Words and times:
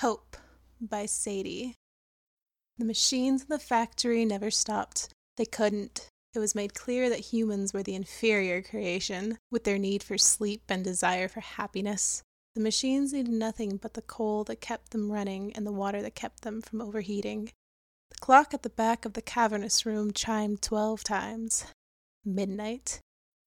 Hope 0.00 0.38
by 0.80 1.04
Sadie. 1.04 1.74
The 2.78 2.86
machines 2.86 3.42
in 3.42 3.48
the 3.50 3.58
factory 3.58 4.24
never 4.24 4.50
stopped. 4.50 5.10
They 5.36 5.44
couldn't. 5.44 6.08
It 6.34 6.38
was 6.38 6.54
made 6.54 6.72
clear 6.72 7.10
that 7.10 7.34
humans 7.34 7.74
were 7.74 7.82
the 7.82 7.94
inferior 7.94 8.62
creation, 8.62 9.36
with 9.50 9.64
their 9.64 9.76
need 9.76 10.02
for 10.02 10.16
sleep 10.16 10.62
and 10.70 10.82
desire 10.82 11.28
for 11.28 11.40
happiness. 11.40 12.22
The 12.54 12.62
machines 12.62 13.12
needed 13.12 13.30
nothing 13.30 13.76
but 13.76 13.92
the 13.92 14.00
coal 14.00 14.42
that 14.44 14.62
kept 14.62 14.92
them 14.92 15.12
running 15.12 15.52
and 15.52 15.66
the 15.66 15.70
water 15.70 16.00
that 16.00 16.14
kept 16.14 16.40
them 16.44 16.62
from 16.62 16.80
overheating. 16.80 17.52
The 18.10 18.18
clock 18.20 18.54
at 18.54 18.62
the 18.62 18.70
back 18.70 19.04
of 19.04 19.12
the 19.12 19.20
cavernous 19.20 19.84
room 19.84 20.14
chimed 20.14 20.62
twelve 20.62 21.04
times. 21.04 21.66
Midnight. 22.24 23.00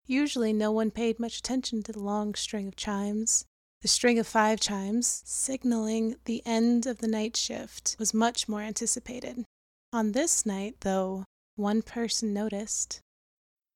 Usually 0.05 0.53
no 0.53 0.71
one 0.71 0.91
paid 0.91 1.19
much 1.19 1.39
attention 1.39 1.81
to 1.81 1.91
the 1.91 2.03
long 2.03 2.35
string 2.35 2.67
of 2.67 2.75
chimes. 2.75 3.43
The 3.83 3.89
string 3.89 4.17
of 4.17 4.25
five 4.25 4.61
chimes, 4.61 5.23
signaling 5.25 6.15
the 6.23 6.41
end 6.45 6.85
of 6.85 6.99
the 6.99 7.07
night 7.07 7.35
shift, 7.35 7.97
was 7.99 8.13
much 8.13 8.47
more 8.47 8.61
anticipated. 8.61 9.43
On 9.91 10.13
this 10.13 10.45
night, 10.45 10.77
though, 10.79 11.25
one 11.57 11.81
person 11.81 12.33
noticed. 12.33 13.01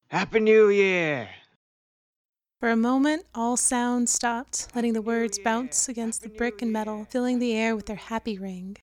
Happy 0.07 0.39
New 0.39 0.69
Year! 0.69 1.27
For 2.61 2.69
a 2.69 2.77
moment, 2.77 3.25
all 3.35 3.57
sound 3.57 4.07
stopped, 4.07 4.69
letting 4.73 4.93
the 4.93 5.01
words 5.01 5.39
bounce 5.39 5.89
against 5.89 6.21
the 6.21 6.29
brick 6.29 6.61
New 6.61 6.67
and 6.67 6.71
metal, 6.71 6.99
Year! 6.99 7.07
filling 7.09 7.39
the 7.39 7.53
air 7.53 7.75
with 7.75 7.87
their 7.87 7.97
happy 7.97 8.37
ring. 8.37 8.77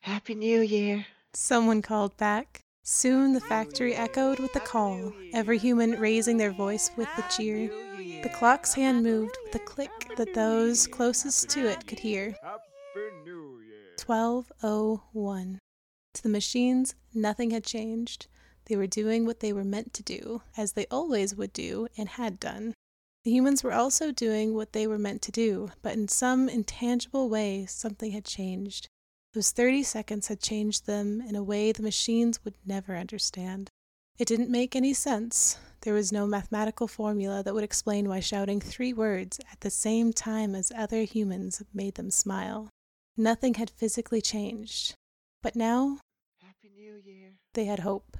Happy 0.00 0.34
New 0.34 0.62
Year! 0.62 1.04
Someone 1.34 1.82
called 1.82 2.16
back. 2.16 2.60
Soon 2.84 3.34
the 3.34 3.40
factory 3.40 3.94
echoed 3.94 4.38
with 4.38 4.54
the 4.54 4.60
call, 4.60 5.12
every 5.34 5.58
human 5.58 6.00
raising 6.00 6.38
their 6.38 6.52
voice 6.52 6.90
with 6.96 7.08
the 7.16 7.22
cheer. 7.24 7.70
The 8.22 8.28
clock's 8.28 8.74
hand 8.74 9.02
moved 9.02 9.36
with 9.42 9.56
a 9.56 9.58
click 9.58 9.90
that 10.16 10.32
those 10.32 10.86
closest 10.86 11.48
to 11.50 11.68
it 11.68 11.88
could 11.88 11.98
hear. 11.98 12.36
Happy 12.40 12.62
New 13.24 13.60
Year! 13.60 13.96
1201. 14.06 15.58
To 16.14 16.22
the 16.22 16.28
machines, 16.28 16.94
nothing 17.12 17.50
had 17.50 17.64
changed. 17.64 18.28
They 18.66 18.76
were 18.76 18.86
doing 18.86 19.26
what 19.26 19.40
they 19.40 19.52
were 19.52 19.64
meant 19.64 19.92
to 19.94 20.04
do, 20.04 20.42
as 20.56 20.72
they 20.72 20.86
always 20.88 21.34
would 21.34 21.52
do 21.52 21.88
and 21.96 22.10
had 22.10 22.38
done. 22.38 22.74
The 23.24 23.32
humans 23.32 23.64
were 23.64 23.72
also 23.72 24.12
doing 24.12 24.54
what 24.54 24.72
they 24.72 24.86
were 24.86 24.98
meant 24.98 25.22
to 25.22 25.32
do, 25.32 25.72
but 25.82 25.94
in 25.94 26.06
some 26.06 26.48
intangible 26.48 27.28
way, 27.28 27.66
something 27.66 28.12
had 28.12 28.24
changed. 28.24 28.86
Those 29.34 29.50
30 29.50 29.82
seconds 29.82 30.28
had 30.28 30.40
changed 30.40 30.86
them 30.86 31.20
in 31.20 31.34
a 31.34 31.42
way 31.42 31.72
the 31.72 31.82
machines 31.82 32.44
would 32.44 32.54
never 32.64 32.96
understand. 32.96 33.68
It 34.16 34.28
didn't 34.28 34.48
make 34.48 34.76
any 34.76 34.94
sense. 34.94 35.58
There 35.82 35.94
was 35.94 36.12
no 36.12 36.28
mathematical 36.28 36.86
formula 36.86 37.42
that 37.42 37.54
would 37.54 37.64
explain 37.64 38.08
why 38.08 38.20
shouting 38.20 38.60
three 38.60 38.92
words 38.92 39.40
at 39.50 39.60
the 39.60 39.70
same 39.70 40.12
time 40.12 40.54
as 40.54 40.70
other 40.76 41.02
humans 41.02 41.60
made 41.74 41.96
them 41.96 42.10
smile. 42.10 42.70
Nothing 43.16 43.54
had 43.54 43.68
physically 43.68 44.20
changed. 44.20 44.94
But 45.42 45.56
now 45.56 45.98
Happy 46.40 46.70
New 46.72 47.02
Year! 47.04 47.32
they 47.54 47.64
had 47.64 47.80
hope. 47.80 48.16